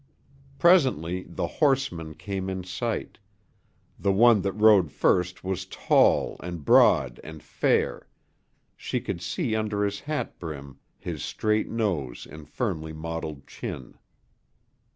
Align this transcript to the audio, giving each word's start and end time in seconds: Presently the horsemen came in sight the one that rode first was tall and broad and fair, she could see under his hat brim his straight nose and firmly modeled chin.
Presently 0.57 1.25
the 1.29 1.45
horsemen 1.45 2.15
came 2.15 2.49
in 2.49 2.63
sight 2.63 3.19
the 3.99 4.11
one 4.11 4.41
that 4.41 4.53
rode 4.53 4.91
first 4.91 5.43
was 5.43 5.67
tall 5.67 6.37
and 6.39 6.65
broad 6.65 7.19
and 7.23 7.43
fair, 7.43 8.07
she 8.75 8.99
could 8.99 9.21
see 9.21 9.55
under 9.55 9.83
his 9.85 9.99
hat 9.99 10.39
brim 10.39 10.79
his 10.97 11.21
straight 11.23 11.69
nose 11.69 12.25
and 12.27 12.49
firmly 12.49 12.93
modeled 12.93 13.45
chin. 13.45 13.93